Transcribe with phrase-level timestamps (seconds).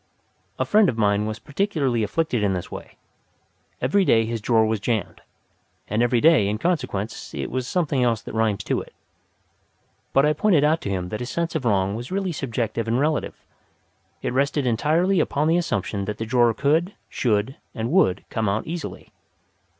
[0.57, 2.97] A friend of mine was particularly afflicted in this way.
[3.79, 5.21] Every day his drawer was jammed,
[5.87, 8.95] and every day in consequence it was something else that rhymes to it.
[10.11, 12.99] But I pointed out to him that this sense of wrong was really subjective and
[12.99, 13.45] relative;
[14.23, 18.65] it rested entirely upon the assumption that the drawer could, should, and would come out
[18.65, 19.11] easily.